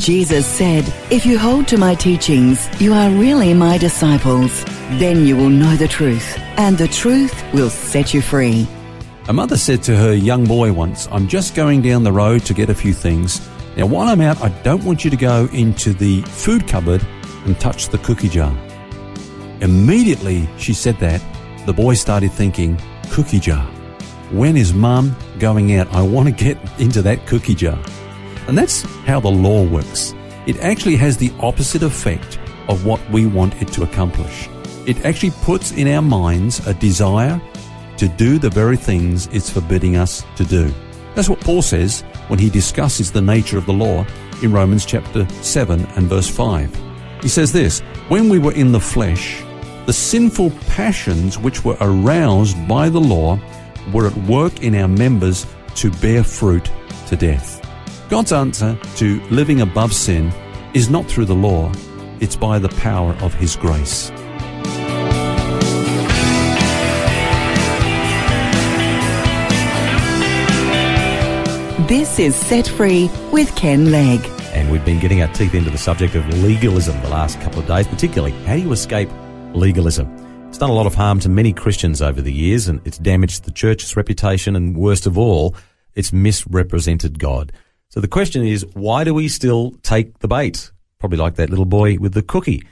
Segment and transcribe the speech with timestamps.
[0.00, 4.64] Jesus said, If you hold to my teachings, you are really my disciples.
[4.92, 8.66] Then you will know the truth, and the truth will set you free.
[9.28, 12.54] A mother said to her young boy once, I'm just going down the road to
[12.54, 13.46] get a few things.
[13.76, 17.06] Now, while I'm out, I don't want you to go into the food cupboard
[17.44, 18.56] and touch the cookie jar.
[19.60, 21.20] Immediately she said that,
[21.66, 23.66] the boy started thinking, cookie jar.
[24.30, 25.92] When is mum going out?
[25.92, 27.78] I want to get into that cookie jar.
[28.50, 30.12] And that's how the law works.
[30.44, 34.48] It actually has the opposite effect of what we want it to accomplish.
[34.88, 37.40] It actually puts in our minds a desire
[37.96, 40.74] to do the very things it's forbidding us to do.
[41.14, 44.04] That's what Paul says when he discusses the nature of the law
[44.42, 46.76] in Romans chapter 7 and verse 5.
[47.22, 49.44] He says this, When we were in the flesh,
[49.86, 53.38] the sinful passions which were aroused by the law
[53.92, 56.68] were at work in our members to bear fruit
[57.06, 57.59] to death.
[58.10, 60.32] God's answer to living above sin
[60.74, 61.70] is not through the law,
[62.18, 64.10] it's by the power of His grace.
[71.88, 74.26] This is Set Free with Ken Legg.
[74.54, 77.68] And we've been getting our teeth into the subject of legalism the last couple of
[77.68, 79.08] days, particularly how do you escape
[79.54, 80.08] legalism?
[80.48, 83.44] It's done a lot of harm to many Christians over the years and it's damaged
[83.44, 85.54] the church's reputation and worst of all,
[85.94, 87.52] it's misrepresented God.
[87.90, 90.70] So the question is, why do we still take the bait?
[91.00, 92.62] Probably like that little boy with the cookie.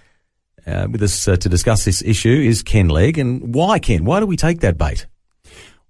[0.64, 3.18] Uh, with us uh, to discuss this issue is Ken Legg.
[3.18, 4.04] And why, Ken?
[4.04, 5.06] Why do we take that bait?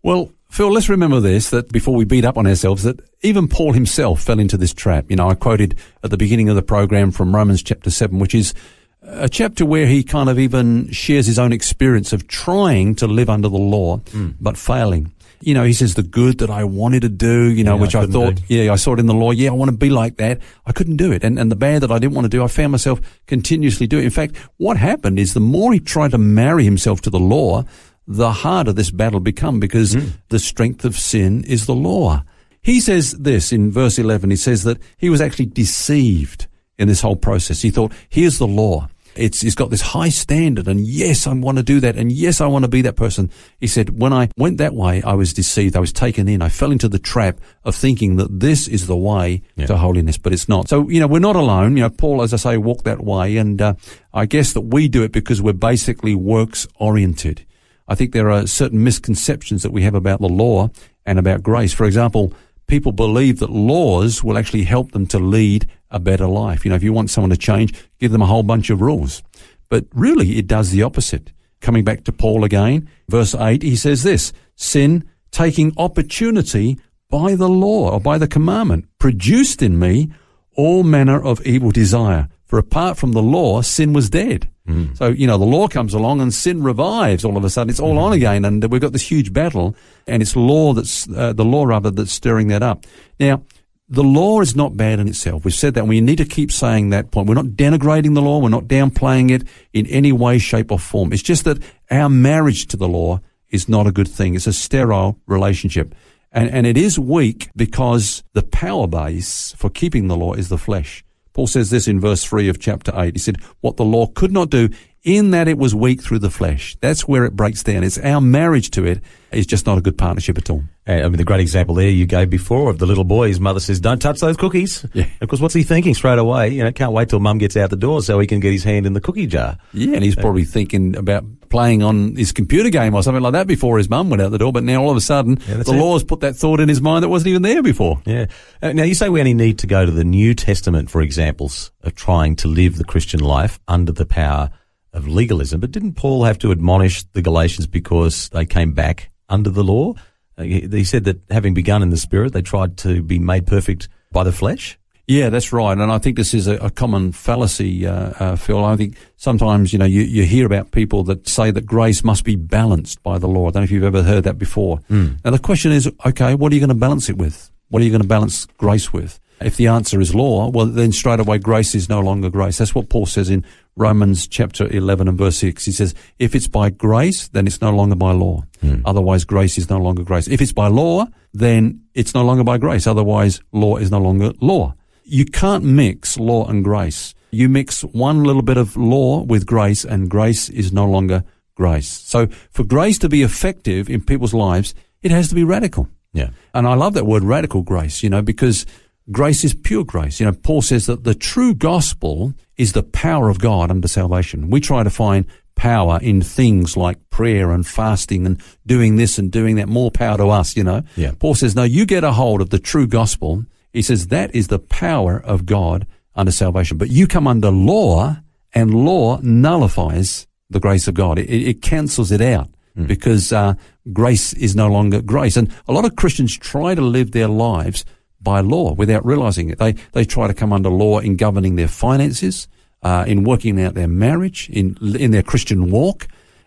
[0.03, 3.73] Well, Phil, let's remember this, that before we beat up on ourselves, that even Paul
[3.73, 5.07] himself fell into this trap.
[5.11, 8.35] You know, I quoted at the beginning of the program from Romans chapter 7, which
[8.35, 8.55] is
[9.03, 13.29] a chapter where he kind of even shares his own experience of trying to live
[13.29, 14.35] under the law, mm.
[14.41, 17.77] but failing you know, he says the good that I wanted to do, you know,
[17.77, 18.43] yeah, which I, I thought, do.
[18.55, 19.31] yeah, I saw it in the law.
[19.31, 20.41] Yeah, I want to be like that.
[20.67, 21.23] I couldn't do it.
[21.25, 24.05] And, and the bad that I didn't want to do, I found myself continuously doing.
[24.05, 27.65] In fact, what happened is the more he tried to marry himself to the law,
[28.07, 30.13] the harder this battle become because mm.
[30.29, 32.23] the strength of sin is the law.
[32.63, 34.31] He says this in verse 11.
[34.31, 36.47] He says that he was actually deceived
[36.79, 37.63] in this whole process.
[37.63, 38.89] He thought, here's the law.
[39.19, 41.97] It's, it's got this high standard and yes, I want to do that.
[41.97, 43.31] And yes, I want to be that person.
[43.59, 45.77] He said, when I went that way, I was deceived.
[45.77, 46.43] I was taken in.
[46.43, 49.67] I fell into the trap of thinking that this is the way yeah.
[49.67, 50.69] to holiness, but it's not.
[50.69, 51.77] So, you know, we're not alone.
[51.77, 53.37] You know, Paul, as I say, walked that way.
[53.37, 53.75] And, uh,
[54.13, 57.45] I guess that we do it because we're basically works oriented.
[57.89, 60.71] I think there are certain misconceptions that we have about the law
[61.07, 61.73] and about grace.
[61.73, 62.33] For example,
[62.67, 66.65] people believe that laws will actually help them to lead a better life.
[66.65, 69.23] You know, if you want someone to change, give them a whole bunch of rules.
[69.69, 71.33] But really, it does the opposite.
[71.61, 76.79] Coming back to Paul again, verse 8, he says this, sin, taking opportunity
[77.11, 80.11] by the law or by the commandment, produced in me
[80.57, 82.29] all manner of evil desire.
[82.47, 84.49] For apart from the law, sin was dead.
[84.67, 84.97] Mm.
[84.97, 87.71] So, you know, the law comes along and sin revives all of a sudden.
[87.71, 88.01] It's all mm.
[88.01, 88.45] on again.
[88.45, 89.77] And we've got this huge battle
[90.07, 92.87] and it's law that's, uh, the law rather that's stirring that up.
[93.21, 93.43] Now,
[93.89, 95.45] the law is not bad in itself.
[95.45, 97.29] We've said that we need to keep saying that point.
[97.29, 98.39] We're not denigrating the law.
[98.39, 101.13] We're not downplaying it in any way, shape or form.
[101.13, 101.59] It's just that
[101.91, 104.35] our marriage to the law is not a good thing.
[104.35, 105.95] It's a sterile relationship.
[106.31, 110.59] And, and it is weak because the power base for keeping the law is the
[110.59, 111.03] flesh.
[111.33, 113.15] Paul says this in verse 3 of chapter 8.
[113.15, 114.69] He said, What the law could not do,
[115.05, 116.77] in that it was weak through the flesh.
[116.81, 117.85] That's where it breaks down.
[117.85, 120.63] It's our marriage to it is just not a good partnership at all.
[120.87, 123.61] I mean, the great example there you gave before of the little boy, his mother
[123.61, 124.87] says, don't touch those cookies.
[124.95, 125.07] Yeah.
[125.21, 126.49] Of course, what's he thinking straight away?
[126.49, 128.65] You know, can't wait till mum gets out the door so he can get his
[128.65, 129.59] hand in the cookie jar.
[129.75, 133.47] Yeah, and he's probably thinking about playing on his computer game or something like that
[133.47, 134.53] before his mum went out the door.
[134.53, 135.79] But now all of a sudden, yeah, the it.
[135.79, 138.01] law's put that thought in his mind that wasn't even there before.
[138.07, 138.27] Yeah.
[138.63, 141.71] Uh, now you say we only need to go to the New Testament for examples
[141.83, 144.51] of trying to live the Christian life under the power
[144.99, 145.61] of legalism.
[145.61, 149.95] But didn't Paul have to admonish the Galatians because they came back under the law?
[150.37, 153.89] Uh, he said that having begun in the spirit, they tried to be made perfect
[154.13, 154.79] by the flesh.
[155.07, 155.73] Yeah, that's right.
[155.73, 158.63] And I think this is a, a common fallacy, uh, uh, Phil.
[158.63, 162.25] I think sometimes, you know, you, you hear about people that say that grace must
[162.25, 163.49] be balanced by the law.
[163.49, 164.81] I don't know if you've ever heard that before.
[164.91, 165.25] Mm.
[165.25, 167.51] Now the question is, okay, what are you going to balance it with?
[167.71, 169.19] What are you going to balance grace with?
[169.41, 172.59] If the answer is law, well, then straight away grace is no longer grace.
[172.59, 173.45] That's what Paul says in
[173.77, 175.65] Romans chapter 11 and verse 6.
[175.65, 178.45] He says, if it's by grace, then it's no longer by law.
[178.61, 178.81] Hmm.
[178.85, 180.27] Otherwise, grace is no longer grace.
[180.27, 182.87] If it's by law, then it's no longer by grace.
[182.87, 184.75] Otherwise, law is no longer law.
[185.05, 187.15] You can't mix law and grace.
[187.31, 191.25] You mix one little bit of law with grace and grace is no longer
[191.55, 191.89] grace.
[191.89, 195.89] So for grace to be effective in people's lives, it has to be radical.
[196.13, 196.31] Yeah.
[196.55, 198.67] And I love that word radical grace, you know, because
[199.11, 200.21] grace is pure grace.
[200.21, 204.51] You know, Paul says that the true gospel is the power of God unto salvation.
[204.51, 209.31] We try to find power in things like prayer and fasting and doing this and
[209.31, 210.83] doing that, more power to us, you know.
[210.97, 211.13] Yeah.
[211.19, 213.45] Paul says, no, you get a hold of the true gospel.
[213.73, 216.79] He says that is the power of God under salvation.
[216.79, 218.19] But you come under law
[218.55, 221.19] and law nullifies the grace of God.
[221.19, 222.49] It, it cancels it out
[222.87, 223.55] because uh,
[223.93, 225.37] grace is no longer grace.
[225.37, 227.85] And a lot of Christians try to live their lives
[228.29, 229.59] by law without realizing it.
[229.59, 232.47] They they try to come under law in governing their finances,
[232.83, 236.07] uh, in working out their marriage, in in their Christian walk,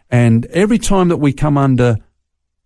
[0.10, 1.98] and every time that we come under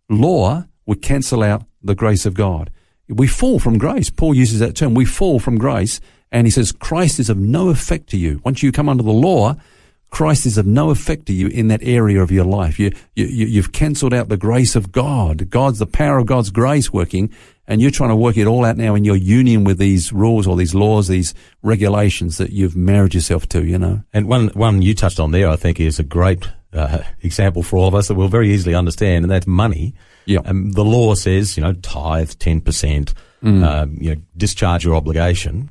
[0.10, 2.70] law, we cancel out the grace of God.
[3.08, 4.10] We fall from grace.
[4.10, 4.94] Paul uses that term.
[4.96, 6.02] We fall from grace,
[6.32, 8.42] and he says Christ is of no effect to you.
[8.44, 9.56] Once you come under the law,
[10.12, 12.80] Christ is of no effect to you in that area of your life.
[12.80, 15.50] You, you, you- you've cancelled out the grace of God.
[15.50, 17.30] God's the power of God's grace working,
[17.68, 20.48] and you're trying to work it all out now in your union with these rules
[20.48, 24.04] or these laws, these regulations that you've married yourself to, you know.
[24.14, 27.78] And one one you touched on there, I think, is a great uh, example for
[27.78, 29.96] all of us that we'll very easily understand, and that's money.
[30.26, 30.40] Yeah.
[30.46, 33.14] Um, the law says, you know, tithe ten percent,
[33.44, 35.70] um, you know, discharge your obligation,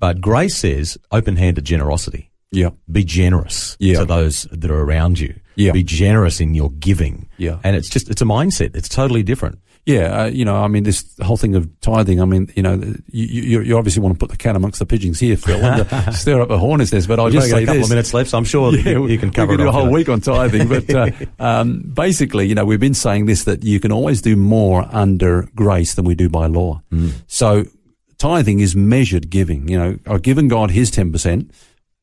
[0.00, 2.30] but grace says open-handed generosity.
[2.52, 2.70] Yeah.
[2.90, 4.00] Be generous Yeah.
[4.00, 5.34] to those that are around you.
[5.56, 5.72] Yeah.
[5.72, 7.28] Be generous in your giving.
[7.38, 7.58] Yeah.
[7.64, 8.76] And it's just it's a mindset.
[8.76, 9.58] It's totally different.
[9.84, 12.20] Yeah, uh, you know, I mean, this whole thing of tithing.
[12.20, 15.18] I mean, you know, you, you, obviously want to put the cat amongst the pigeons
[15.18, 17.08] here, Phil, and uh, stir up a hornet's nest.
[17.08, 18.84] But I'll We've just say a couple this: of minutes left, so I'm sure that
[18.86, 19.94] you, you can cover we it do a whole you know.
[19.94, 20.68] week on tithing.
[20.68, 21.10] But uh,
[21.40, 25.48] um, basically, you know, we've been saying this that you can always do more under
[25.56, 26.80] grace than we do by law.
[26.92, 27.14] Mm.
[27.26, 27.64] So
[28.18, 29.66] tithing is measured giving.
[29.66, 31.50] You know, I've given God His ten percent.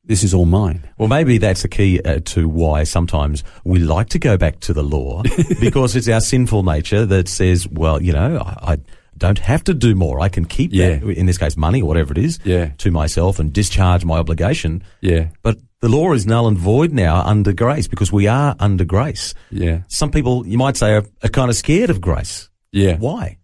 [0.10, 0.90] This is all mine.
[0.98, 4.74] Well, maybe that's the key uh, to why sometimes we like to go back to
[4.74, 5.22] the law
[5.62, 8.78] because it's our sinful nature that says, well, you know, I, I
[9.18, 10.20] don't have to do more.
[10.20, 10.96] I can keep Yeah.
[10.98, 12.72] that, in this case, money or whatever it is, Yeah.
[12.80, 14.82] to myself and discharge my obligation.
[15.02, 18.86] Yeah, But the law is null and void now under grace because we are under
[18.86, 19.36] grace.
[19.52, 22.50] yeah, Some people, you might say, are, are kind of scared of grace.
[22.72, 22.98] yeah.
[22.98, 23.38] Why?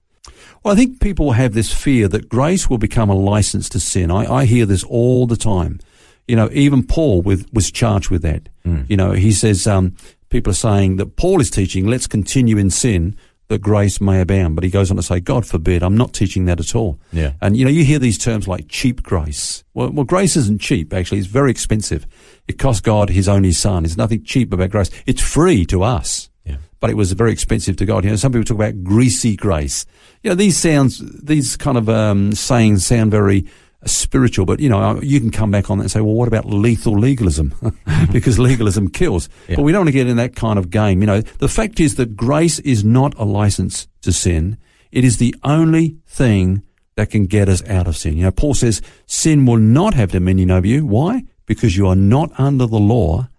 [0.63, 4.09] Well, I think people have this fear that grace will become a license to sin.
[4.09, 5.79] I, I hear this all the time.
[6.27, 8.49] You know, even Paul with, was charged with that.
[8.87, 9.95] You know, he says, um,
[10.29, 13.15] people are saying that Paul is teaching, let's continue in sin
[13.47, 14.55] that grace may abound.
[14.55, 16.99] But he goes on to say, God forbid, I'm not teaching that at all.
[17.11, 17.33] Yeah.
[17.43, 19.63] And, you know, you hear these terms like cheap grace.
[19.75, 21.19] Well, well, grace isn't cheap, actually.
[21.19, 22.07] It's very expensive.
[22.47, 23.83] It cost God his only son.
[23.83, 24.89] There's nothing cheap about grace.
[25.05, 26.57] It's free to us Yeah.
[26.79, 28.03] but it was very expensive to God.
[28.03, 29.85] You know, some people talk about greasy grace.
[30.23, 33.45] You know, these sounds, these kind of um, sayings sound very
[33.85, 36.45] spiritual, but you know, you can come back on that and say, well, what about
[36.45, 37.53] lethal legalism?
[38.11, 39.29] because legalism kills.
[39.47, 39.57] Yeah.
[39.57, 41.01] But we don't want to get in that kind of game.
[41.01, 44.57] You know, the fact is that grace is not a license to sin.
[44.91, 46.63] It is the only thing
[46.95, 48.17] that can get us out of sin.
[48.17, 50.85] You know, Paul says sin will not have dominion over you.
[50.85, 51.25] Why?
[51.45, 53.29] Because you are not under the law,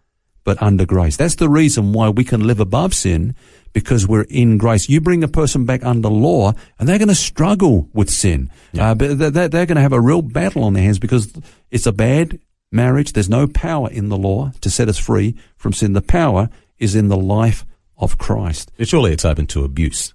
[0.45, 1.17] but under grace.
[1.17, 3.35] That's the reason why we can live above sin
[3.77, 4.89] because we're in grace.
[4.89, 8.51] You bring a person back under law and they're going to struggle with sin.
[8.91, 11.31] Uh, but they're, they're going to have a real battle on their hands because
[11.71, 12.41] it's a bad
[12.73, 13.13] marriage.
[13.13, 15.93] There's no power in the law to set us free from sin.
[15.93, 17.67] The power is in the life
[17.99, 18.73] of Christ.
[18.81, 20.15] Surely it's open to abuse.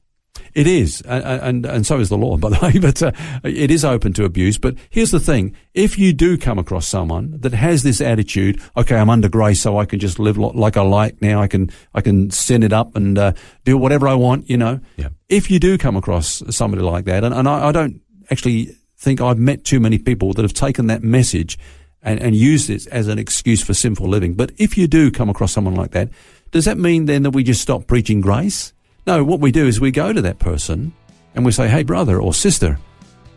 [0.53, 2.79] It is, and, and and so is the law, by the way.
[2.79, 3.11] But uh,
[3.43, 4.57] it is open to abuse.
[4.57, 8.95] But here's the thing: if you do come across someone that has this attitude, okay,
[8.97, 11.41] I'm under grace, so I can just live like I like now.
[11.41, 13.33] I can I can send it up and uh,
[13.65, 14.49] do whatever I want.
[14.49, 15.09] You know, Yeah.
[15.29, 19.19] if you do come across somebody like that, and, and I, I don't actually think
[19.21, 21.57] I've met too many people that have taken that message
[22.03, 24.33] and, and used it as an excuse for sinful living.
[24.35, 26.09] But if you do come across someone like that,
[26.51, 28.73] does that mean then that we just stop preaching grace?
[29.07, 30.93] No, what we do is we go to that person
[31.33, 32.77] and we say, hey, brother or sister,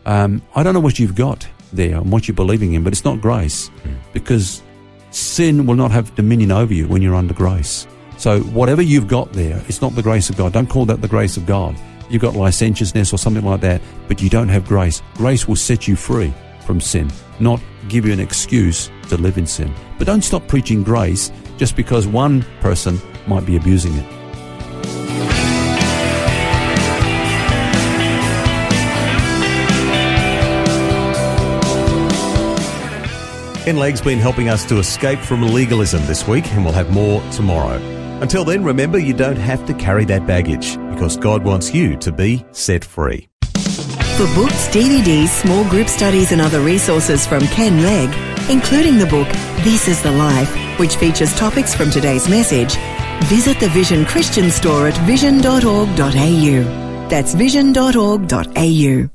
[0.05, 3.03] um, I don't know what you've got there and what you're believing in, but it's
[3.03, 3.71] not grace
[4.13, 4.61] because
[5.09, 7.87] sin will not have dominion over you when you're under grace.
[8.17, 10.53] So whatever you've got there, it's not the grace of God.
[10.53, 11.75] Don't call that the grace of God.
[12.09, 15.01] You've got licentiousness or something like that, but you don't have grace.
[15.15, 16.31] Grace will set you free
[16.65, 19.73] from sin, not give you an excuse to live in sin.
[19.97, 24.14] But don't stop preaching grace just because one person might be abusing it.
[33.65, 37.19] Ken Legg's been helping us to escape from legalism this week, and we'll have more
[37.31, 37.77] tomorrow.
[38.21, 42.11] Until then, remember you don't have to carry that baggage because God wants you to
[42.11, 43.27] be set free.
[43.41, 48.15] For books, DVDs, small group studies, and other resources from Ken Legg,
[48.51, 49.27] including the book
[49.63, 52.75] This is the Life, which features topics from today's message,
[53.23, 57.07] visit the Vision Christian store at vision.org.au.
[57.09, 59.14] That's vision.org.au.